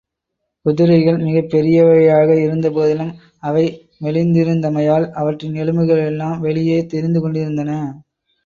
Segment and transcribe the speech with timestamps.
[0.65, 3.11] குதிரைகள் மிகப்பெரியவையாக இருந்தபோதிலும்,
[3.43, 3.65] அவை
[4.01, 7.71] மெலிந்திருந்தமையால், அவற்றின் எலும்புகள் எல்லாம் வெளியே தெரிந்துகொண்டிருந்தன.